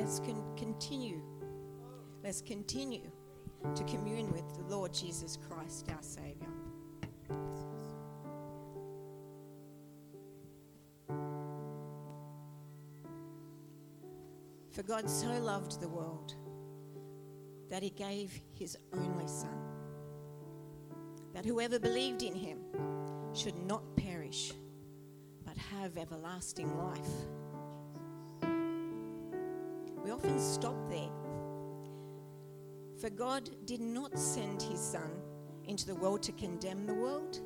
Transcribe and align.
let's 0.00 0.18
con- 0.20 0.42
continue. 0.56 1.20
Let's 2.24 2.40
continue 2.40 3.10
to 3.74 3.84
commune 3.84 4.32
with 4.32 4.44
the 4.56 4.62
Lord 4.74 4.94
Jesus 4.94 5.36
Christ, 5.36 5.90
our 5.90 6.02
Saviour. 6.02 6.48
For 14.70 14.82
God 14.82 15.10
so 15.10 15.28
loved 15.40 15.82
the 15.82 15.88
world 15.88 16.34
that 17.68 17.82
he 17.82 17.90
gave 17.90 18.40
his 18.58 18.78
only 18.94 19.28
Son, 19.28 19.58
that 21.34 21.44
whoever 21.44 21.78
believed 21.78 22.22
in 22.22 22.34
him 22.34 22.58
should 23.34 23.58
not 23.66 23.82
perish, 23.96 24.54
but 25.44 25.58
have 25.58 25.98
everlasting 25.98 26.74
life. 26.78 27.26
We 30.10 30.14
often 30.14 30.40
stop 30.40 30.74
there. 30.88 31.08
For 33.00 33.10
God 33.10 33.48
did 33.64 33.80
not 33.80 34.18
send 34.18 34.60
his 34.60 34.80
Son 34.80 35.08
into 35.68 35.86
the 35.86 35.94
world 35.94 36.20
to 36.24 36.32
condemn 36.32 36.84
the 36.84 36.94
world, 36.94 37.38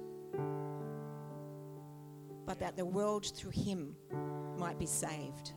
but 2.46 2.58
that 2.60 2.74
the 2.74 2.86
world 2.86 3.26
through 3.36 3.50
him 3.50 3.94
might 4.56 4.78
be 4.78 4.86
saved 4.86 5.52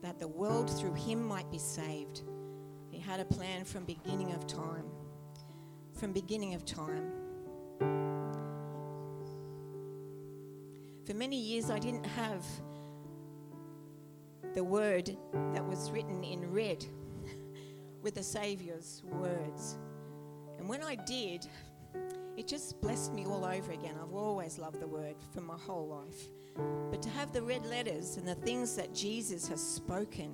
that 0.00 0.20
the 0.20 0.28
world 0.28 0.70
through 0.78 0.94
him 0.94 1.26
might 1.26 1.50
be 1.50 1.58
saved. 1.58 2.22
He 2.88 3.00
had 3.00 3.18
a 3.18 3.24
plan 3.24 3.64
from 3.64 3.84
beginning 3.84 4.32
of 4.32 4.46
time. 4.46 4.84
From 5.94 6.12
beginning 6.12 6.54
of 6.54 6.64
time. 6.64 7.10
For 11.04 11.14
many 11.14 11.36
years 11.36 11.68
I 11.68 11.80
didn't 11.80 12.06
have 12.06 12.44
the 14.54 14.64
word 14.64 15.16
that 15.54 15.64
was 15.64 15.90
written 15.90 16.22
in 16.24 16.50
red 16.52 16.84
with 18.02 18.14
the 18.14 18.22
Saviour's 18.22 19.02
words. 19.06 19.78
And 20.58 20.68
when 20.68 20.82
I 20.82 20.94
did, 20.94 21.46
it 22.36 22.46
just 22.46 22.80
blessed 22.80 23.12
me 23.12 23.26
all 23.26 23.44
over 23.44 23.72
again. 23.72 23.96
I've 24.00 24.14
always 24.14 24.58
loved 24.58 24.80
the 24.80 24.86
word 24.86 25.16
for 25.32 25.40
my 25.40 25.56
whole 25.56 25.88
life. 25.88 26.28
But 26.90 27.02
to 27.02 27.08
have 27.10 27.32
the 27.32 27.42
red 27.42 27.64
letters 27.66 28.16
and 28.16 28.26
the 28.26 28.34
things 28.34 28.76
that 28.76 28.94
Jesus 28.94 29.48
has 29.48 29.60
spoken, 29.60 30.32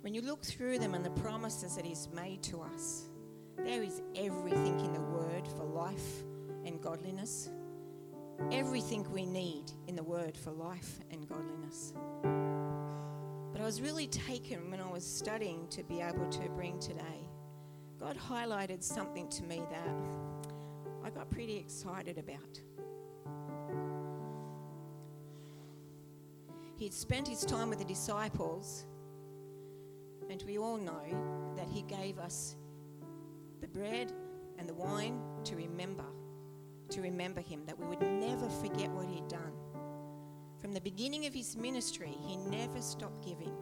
when 0.00 0.14
you 0.14 0.20
look 0.20 0.44
through 0.44 0.78
them 0.78 0.94
and 0.94 1.04
the 1.04 1.10
promises 1.10 1.76
that 1.76 1.84
He's 1.84 2.08
made 2.14 2.42
to 2.44 2.60
us, 2.60 3.08
there 3.56 3.82
is 3.82 4.02
everything 4.16 4.80
in 4.80 4.92
the 4.92 5.00
Word 5.00 5.46
for 5.48 5.64
life 5.64 6.22
and 6.64 6.80
godliness. 6.80 7.50
Everything 8.52 9.10
we 9.12 9.26
need 9.26 9.72
in 9.86 9.96
the 9.96 10.02
Word 10.02 10.36
for 10.36 10.50
life 10.50 11.00
and 11.10 11.28
godliness. 11.28 11.92
But 13.52 13.60
I 13.60 13.64
was 13.64 13.80
really 13.80 14.06
taken 14.08 14.70
when 14.70 14.80
I 14.80 14.90
was 14.90 15.04
studying 15.04 15.66
to 15.68 15.82
be 15.84 16.00
able 16.00 16.28
to 16.28 16.48
bring 16.50 16.78
today. 16.78 17.28
God 17.98 18.18
highlighted 18.18 18.82
something 18.82 19.28
to 19.28 19.44
me 19.44 19.62
that 19.70 19.96
I 21.04 21.10
got 21.10 21.30
pretty 21.30 21.56
excited 21.56 22.18
about. 22.18 22.60
He'd 26.76 26.92
spent 26.92 27.28
his 27.28 27.44
time 27.44 27.70
with 27.70 27.78
the 27.78 27.84
disciples, 27.84 28.84
and 30.28 30.42
we 30.46 30.58
all 30.58 30.76
know 30.76 31.54
that 31.56 31.68
he 31.68 31.82
gave 31.82 32.18
us 32.18 32.56
the 33.60 33.68
bread 33.68 34.12
and 34.58 34.68
the 34.68 34.74
wine 34.74 35.20
to 35.44 35.56
remember, 35.56 36.04
to 36.90 37.00
remember 37.00 37.40
him, 37.40 37.64
that 37.66 37.78
we 37.78 37.86
would 37.86 38.02
never 38.02 38.48
forget 38.48 38.90
what 38.90 39.06
he'd 39.06 39.28
done. 39.28 39.52
From 40.60 40.72
the 40.72 40.80
beginning 40.80 41.26
of 41.26 41.34
his 41.34 41.56
ministry, 41.56 42.16
he 42.26 42.36
never 42.36 42.80
stopped 42.80 43.24
giving. 43.24 43.52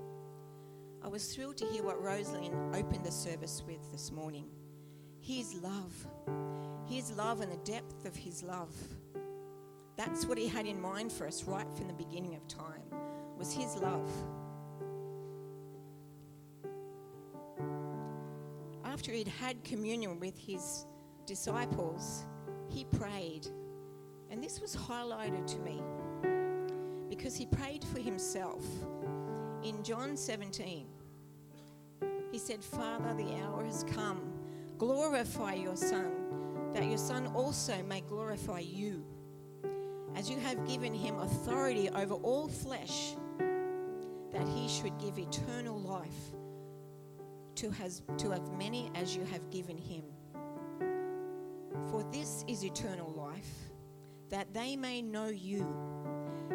I 1.02 1.08
was 1.08 1.34
thrilled 1.34 1.56
to 1.56 1.66
hear 1.66 1.82
what 1.82 2.00
Rosalind 2.00 2.54
opened 2.74 3.04
the 3.04 3.10
service 3.10 3.62
with 3.66 3.90
this 3.90 4.12
morning. 4.12 4.46
His 5.20 5.54
love, 5.54 5.92
his 6.86 7.10
love 7.12 7.40
and 7.40 7.50
the 7.50 7.56
depth 7.64 8.04
of 8.06 8.14
his 8.14 8.42
love. 8.42 8.72
That's 9.96 10.26
what 10.26 10.38
he 10.38 10.46
had 10.46 10.66
in 10.66 10.80
mind 10.80 11.12
for 11.12 11.26
us 11.26 11.44
right 11.44 11.66
from 11.74 11.88
the 11.88 11.94
beginning 11.94 12.34
of 12.34 12.46
time 12.48 12.82
was 13.36 13.52
his 13.52 13.76
love. 13.76 14.08
After 18.84 19.10
he'd 19.10 19.28
had 19.28 19.64
communion 19.64 20.20
with 20.20 20.38
his 20.38 20.86
disciples, 21.26 22.26
he 22.72 22.84
prayed. 22.84 23.46
And 24.30 24.42
this 24.42 24.60
was 24.60 24.74
highlighted 24.74 25.46
to 25.48 25.58
me 25.58 25.82
because 27.08 27.36
he 27.36 27.46
prayed 27.46 27.84
for 27.84 28.00
himself. 28.00 28.64
In 29.62 29.82
John 29.82 30.16
17, 30.16 30.86
he 32.30 32.38
said, 32.38 32.64
Father, 32.64 33.14
the 33.14 33.34
hour 33.42 33.64
has 33.64 33.84
come. 33.94 34.32
Glorify 34.78 35.54
your 35.54 35.76
Son, 35.76 36.10
that 36.72 36.84
your 36.84 36.98
Son 36.98 37.26
also 37.28 37.82
may 37.84 38.00
glorify 38.00 38.60
you, 38.60 39.04
as 40.16 40.30
you 40.30 40.38
have 40.40 40.66
given 40.66 40.94
him 40.94 41.18
authority 41.18 41.90
over 41.90 42.14
all 42.14 42.48
flesh 42.48 43.14
that 44.32 44.48
he 44.48 44.66
should 44.66 44.98
give 44.98 45.18
eternal 45.18 45.78
life 45.78 46.32
to, 47.54 47.70
to 48.16 48.32
as 48.32 48.50
many 48.58 48.90
as 48.94 49.14
you 49.14 49.24
have 49.24 49.50
given 49.50 49.76
him. 49.76 50.04
For 51.92 52.02
this 52.04 52.42
is 52.48 52.64
eternal 52.64 53.12
life, 53.12 53.70
that 54.30 54.54
they 54.54 54.76
may 54.76 55.02
know 55.02 55.28
you 55.28 55.66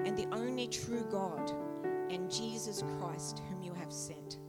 and 0.03 0.17
the 0.17 0.25
only 0.31 0.67
true 0.67 1.05
God 1.11 1.51
and 2.09 2.31
Jesus 2.31 2.83
Christ, 2.97 3.43
whom 3.47 3.61
you 3.61 3.71
have 3.75 3.93
sent. 3.93 4.39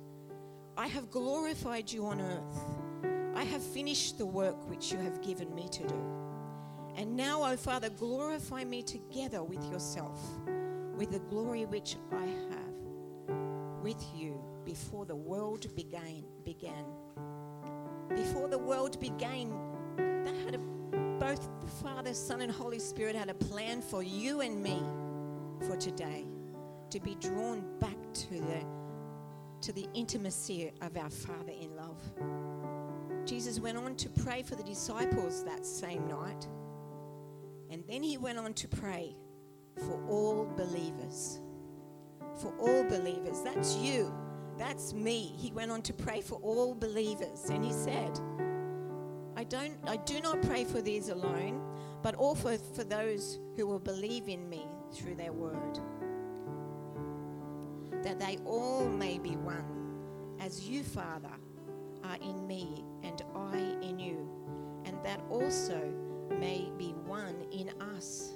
I 0.78 0.86
have 0.86 1.10
glorified 1.10 1.92
you 1.92 2.06
on 2.06 2.22
earth. 2.22 3.36
I 3.36 3.44
have 3.44 3.62
finished 3.62 4.16
the 4.16 4.24
work 4.24 4.66
which 4.70 4.90
you 4.90 4.96
have 4.96 5.20
given 5.20 5.54
me 5.54 5.68
to 5.68 5.86
do. 5.86 6.02
And 6.96 7.14
now, 7.14 7.44
O 7.44 7.54
Father, 7.58 7.90
glorify 7.90 8.64
me 8.64 8.82
together 8.82 9.42
with 9.42 9.62
yourself, 9.70 10.18
with 10.96 11.10
the 11.10 11.20
glory 11.28 11.66
which 11.66 11.96
I 12.12 12.24
have 12.24 13.28
with 13.82 14.02
you 14.16 14.42
before 14.64 15.04
the 15.04 15.16
world 15.16 15.66
began. 15.76 16.24
began. 16.46 16.86
Before 18.16 18.48
the 18.48 18.58
world 18.58 18.98
began, 19.00 19.67
both 21.28 21.60
the 21.60 21.66
Father, 21.66 22.14
Son, 22.14 22.40
and 22.40 22.50
Holy 22.50 22.78
Spirit 22.78 23.14
had 23.14 23.28
a 23.28 23.34
plan 23.34 23.82
for 23.82 24.02
you 24.02 24.40
and 24.40 24.62
me 24.62 24.82
for 25.66 25.76
today 25.76 26.24
to 26.88 27.00
be 27.00 27.16
drawn 27.16 27.62
back 27.80 27.98
to 28.14 28.40
the 28.40 28.64
to 29.60 29.72
the 29.72 29.86
intimacy 29.92 30.72
of 30.80 30.96
our 30.96 31.10
Father 31.10 31.52
in 31.60 31.76
love. 31.76 32.00
Jesus 33.26 33.60
went 33.60 33.76
on 33.76 33.94
to 33.96 34.08
pray 34.08 34.40
for 34.40 34.54
the 34.54 34.62
disciples 34.62 35.44
that 35.44 35.66
same 35.66 36.08
night. 36.08 36.48
And 37.70 37.84
then 37.86 38.02
he 38.02 38.16
went 38.16 38.38
on 38.38 38.54
to 38.54 38.68
pray 38.68 39.14
for 39.76 40.00
all 40.08 40.46
believers 40.56 41.40
for 42.38 42.54
all 42.58 42.84
believers. 42.84 43.42
That's 43.42 43.76
you. 43.76 44.12
That's 44.56 44.92
me. 44.92 45.32
He 45.36 45.50
went 45.52 45.70
on 45.70 45.82
to 45.82 45.92
pray 45.92 46.20
for 46.20 46.36
all 46.36 46.74
believers. 46.74 47.50
And 47.50 47.64
he 47.64 47.72
said, 47.72 48.17
don't 49.48 49.76
I 49.86 49.96
do 49.96 50.20
not 50.20 50.42
pray 50.42 50.64
for 50.64 50.80
these 50.80 51.08
alone, 51.08 51.62
but 52.02 52.14
also 52.14 52.56
for 52.56 52.84
those 52.84 53.38
who 53.56 53.66
will 53.66 53.78
believe 53.78 54.28
in 54.28 54.48
me 54.48 54.66
through 54.92 55.16
their 55.16 55.32
word. 55.32 55.80
That 58.02 58.18
they 58.18 58.38
all 58.44 58.86
may 58.88 59.18
be 59.18 59.36
one, 59.36 59.64
as 60.40 60.68
you, 60.68 60.82
Father, 60.82 61.32
are 62.04 62.16
in 62.22 62.46
me 62.46 62.84
and 63.02 63.20
I 63.34 63.56
in 63.82 63.98
you, 63.98 64.28
and 64.84 64.96
that 65.04 65.20
also 65.30 65.92
may 66.38 66.70
be 66.78 66.94
one 67.06 67.44
in 67.50 67.70
us, 67.80 68.34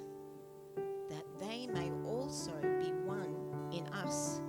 that 1.09 1.25
they 1.39 1.69
may 1.69 1.91
also 2.05 2.53
be 2.61 2.93
one 3.05 3.37
in 3.71 3.87
us, 3.89 4.41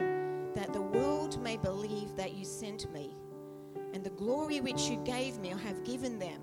that 0.56 0.74
the 0.74 0.82
world 0.82 1.42
may 1.42 1.58
believe 1.58 2.16
that 2.16 2.34
you 2.34 2.46
sent 2.46 2.92
me, 2.92 3.16
and 3.94 4.04
the 4.04 4.10
glory 4.12 4.60
which 4.62 4.84
you 4.84 4.98
gave 5.06 5.38
me 5.38 5.54
I 5.54 5.58
have 5.58 5.84
given 5.84 6.18
them, 6.18 6.42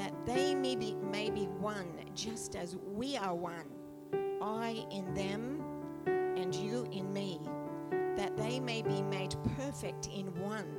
that 0.00 0.14
they 0.24 0.54
may 0.54 0.74
be, 0.74 0.94
may 1.12 1.28
be 1.28 1.44
one, 1.44 1.86
just 2.14 2.56
as 2.56 2.74
we 2.90 3.18
are 3.18 3.34
one, 3.34 3.66
I 4.40 4.82
in 4.90 5.12
them 5.12 5.62
and 6.06 6.54
you 6.54 6.88
in 6.90 7.12
me, 7.12 7.38
that 8.16 8.34
they 8.34 8.60
may 8.60 8.80
be 8.80 9.02
made 9.02 9.34
perfect 9.58 10.06
in 10.06 10.28
one, 10.40 10.74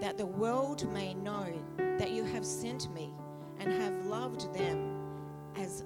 that 0.00 0.18
the 0.18 0.26
world 0.26 0.88
may 0.92 1.14
know 1.14 1.52
that 1.98 2.12
you 2.12 2.22
have 2.22 2.46
sent 2.46 2.94
me 2.94 3.12
and 3.58 3.72
have 3.72 4.06
loved 4.06 4.54
them 4.54 5.00
as, 5.56 5.84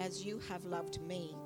as 0.00 0.24
you 0.24 0.40
have 0.48 0.64
loved 0.64 1.02
me. 1.02 1.36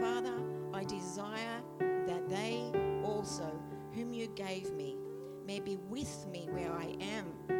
Father, 0.00 0.40
I 0.72 0.84
desire 0.84 1.60
that 1.78 2.26
they 2.26 2.72
also, 3.04 3.52
whom 3.92 4.14
you 4.14 4.28
gave 4.28 4.72
me, 4.72 4.96
may 5.46 5.60
be 5.60 5.76
with 5.90 6.26
me 6.32 6.48
where 6.50 6.72
I 6.72 6.96
am, 7.02 7.57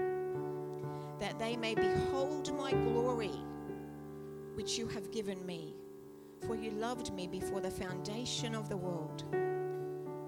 that 1.18 1.38
they 1.38 1.56
may 1.56 1.74
behold 1.74 2.56
my 2.56 2.72
glory, 2.72 3.34
which 4.54 4.78
you 4.78 4.86
have 4.88 5.10
given 5.10 5.44
me, 5.44 5.74
For 6.46 6.54
you 6.54 6.70
loved 6.70 7.12
me 7.12 7.26
before 7.26 7.60
the 7.60 7.70
foundation 7.70 8.54
of 8.54 8.68
the 8.68 8.76
world. 8.76 9.24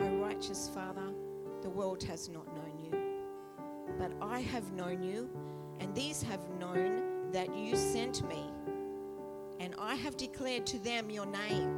O 0.01 0.17
righteous 0.17 0.69
Father, 0.75 1.15
the 1.63 1.71
world 1.71 2.03
has 2.05 2.29
not 2.29 2.47
known 2.55 2.79
you. 2.83 2.99
But 3.99 4.13
I 4.21 4.41
have 4.41 4.73
known 4.73 5.03
you, 5.03 5.31
and 5.79 5.95
these 5.95 6.23
have 6.23 6.49
known 6.59 7.31
that 7.33 7.55
you 7.55 7.77
sent 7.77 8.27
me. 8.29 8.45
And 9.61 9.75
I 9.79 9.95
have 9.95 10.17
declared 10.17 10.67
to 10.67 10.79
them 10.79 11.11
your 11.11 11.27
name, 11.27 11.71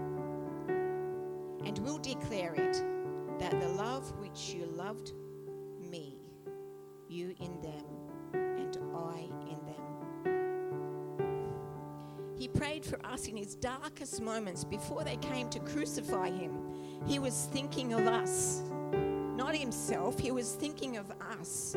and 1.64 1.78
will 1.80 1.98
declare 1.98 2.54
it, 2.54 2.82
that 3.38 3.60
the 3.60 3.68
love 3.68 4.12
which 4.18 4.54
you 4.54 4.66
loved 4.66 5.12
me, 5.80 6.16
you 7.08 7.34
in 7.40 7.60
them, 7.60 7.84
and 8.76 8.96
I 8.96 9.28
in 9.50 9.58
them. 9.66 9.82
He 12.36 12.48
prayed 12.48 12.84
for 12.84 12.98
us 13.06 13.26
in 13.26 13.36
his 13.36 13.54
darkest 13.54 14.20
moments 14.20 14.64
before 14.64 15.04
they 15.04 15.16
came 15.16 15.48
to 15.50 15.60
crucify 15.60 16.30
him. 16.30 16.52
He 17.06 17.18
was 17.18 17.48
thinking 17.52 17.92
of 17.92 18.06
us, 18.06 18.62
not 19.36 19.54
himself. 19.54 20.18
He 20.18 20.30
was 20.30 20.54
thinking 20.54 20.96
of 20.96 21.10
us. 21.40 21.76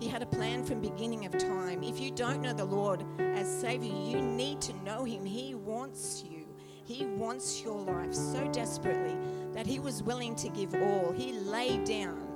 He 0.00 0.08
had 0.08 0.22
a 0.22 0.26
plan 0.26 0.64
from 0.64 0.80
beginning 0.80 1.26
of 1.26 1.36
time. 1.36 1.82
If 1.82 2.00
you 2.00 2.10
don't 2.10 2.40
know 2.40 2.54
the 2.54 2.64
Lord 2.64 3.04
as 3.18 3.46
Savior, 3.46 3.92
you 3.92 4.20
need 4.20 4.60
to 4.62 4.72
know 4.82 5.04
him. 5.04 5.24
He 5.26 5.54
wants 5.54 6.24
you. 6.28 6.46
He 6.84 7.04
wants 7.06 7.62
your 7.62 7.78
life 7.78 8.14
so 8.14 8.48
desperately 8.48 9.16
that 9.52 9.66
he 9.66 9.78
was 9.78 10.02
willing 10.02 10.34
to 10.36 10.48
give 10.48 10.74
all. 10.74 11.12
He 11.12 11.32
laid 11.32 11.84
down 11.84 12.26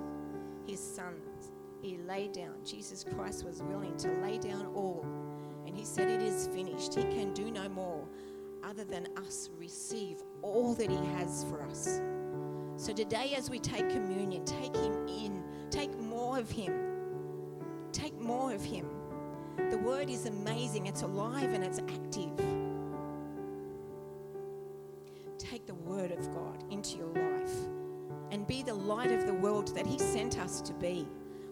his 0.66 0.78
son. 0.78 1.14
He 1.84 1.98
laid 1.98 2.32
down. 2.32 2.54
Jesus 2.64 3.04
Christ 3.04 3.44
was 3.44 3.62
willing 3.62 3.94
to 3.98 4.10
lay 4.22 4.38
down 4.38 4.68
all. 4.74 5.04
And 5.66 5.76
he 5.76 5.84
said, 5.84 6.08
It 6.08 6.22
is 6.22 6.46
finished. 6.46 6.94
He 6.94 7.02
can 7.02 7.34
do 7.34 7.50
no 7.50 7.68
more 7.68 8.02
other 8.62 8.84
than 8.84 9.06
us 9.18 9.50
receive 9.58 10.22
all 10.40 10.72
that 10.76 10.88
he 10.88 10.96
has 10.96 11.44
for 11.44 11.62
us. 11.62 12.00
So 12.76 12.94
today, 12.94 13.34
as 13.36 13.50
we 13.50 13.58
take 13.58 13.90
communion, 13.90 14.46
take 14.46 14.74
him 14.74 15.06
in, 15.08 15.44
take 15.68 15.94
more 15.98 16.38
of 16.38 16.50
him. 16.50 16.72
Take 17.92 18.18
more 18.18 18.54
of 18.54 18.64
him. 18.64 18.88
The 19.70 19.76
word 19.76 20.08
is 20.08 20.24
amazing, 20.24 20.86
it's 20.86 21.02
alive 21.02 21.52
and 21.52 21.62
it's 21.62 21.80
active. 21.80 22.32
Take 25.36 25.66
the 25.66 25.74
word 25.74 26.12
of 26.12 26.32
God 26.32 26.64
into 26.70 26.96
your 26.96 27.08
life 27.08 27.54
and 28.30 28.46
be 28.46 28.62
the 28.62 28.72
light 28.72 29.12
of 29.12 29.26
the 29.26 29.34
world 29.34 29.76
that 29.76 29.86
he 29.86 29.98
sent 29.98 30.38
us 30.38 30.62
to 30.62 30.72
be. 30.72 31.06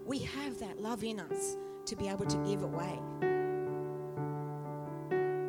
We 0.07 0.19
have 0.21 0.59
that 0.59 0.81
love 0.81 1.05
in 1.05 1.21
us 1.21 1.57
to 1.87 1.97
be 1.97 2.09
able 2.09 2.27
to 2.27 2.37
give 2.39 2.63
away. 2.63 2.99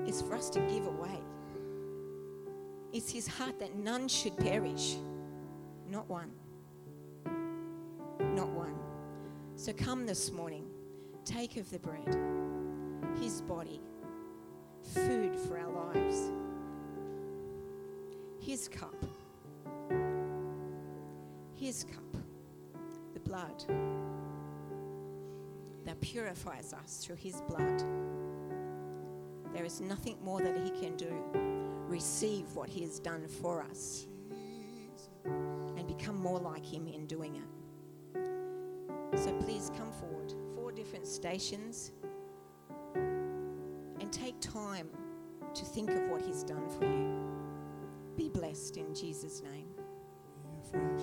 It's 0.07 0.21
for 0.21 0.35
us 0.35 0.49
to 0.51 0.59
give 0.61 0.85
away. 0.85 1.19
It's 2.91 3.11
his 3.11 3.27
heart 3.27 3.59
that 3.59 3.75
none 3.75 4.07
should 4.07 4.37
perish. 4.37 4.95
Not 5.89 6.07
one. 6.07 6.31
Not 8.19 8.49
one. 8.49 8.75
So 9.55 9.73
come 9.73 10.05
this 10.05 10.31
morning, 10.31 10.65
take 11.25 11.57
of 11.57 11.69
the 11.71 11.79
bread, 11.79 12.15
his 13.19 13.41
body, 13.41 13.81
food 14.93 15.35
for 15.35 15.57
our 15.57 15.71
lives, 15.93 16.31
his 18.39 18.67
cup, 18.67 19.05
his 21.55 21.85
cup, 21.85 22.21
the 23.13 23.19
blood 23.21 23.65
purifies 26.03 26.73
us 26.73 26.97
through 27.03 27.15
his 27.15 27.41
blood. 27.47 27.83
There 29.53 29.63
is 29.63 29.79
nothing 29.79 30.17
more 30.23 30.41
that 30.41 30.57
he 30.57 30.69
can 30.71 30.97
do. 30.97 31.13
Receive 31.87 32.53
what 32.55 32.69
he 32.69 32.81
has 32.81 32.99
done 32.99 33.27
for 33.27 33.61
us 33.61 34.07
and 35.25 35.87
become 35.87 36.17
more 36.17 36.39
like 36.39 36.65
him 36.65 36.87
in 36.87 37.05
doing 37.07 37.37
it. 37.37 37.43
So 39.17 39.31
please 39.43 39.71
come 39.77 39.91
forward. 39.91 40.33
Four 40.55 40.71
different 40.73 41.07
stations. 41.07 41.91
And 42.95 44.11
take 44.11 44.39
time 44.41 44.89
to 45.53 45.65
think 45.65 45.89
of 45.89 46.09
what 46.09 46.21
he's 46.21 46.43
done 46.43 46.67
for 46.67 46.85
you. 46.85 47.21
Be 48.17 48.27
blessed 48.27 48.77
in 48.77 48.93
Jesus' 48.93 49.41
name. 49.41 49.69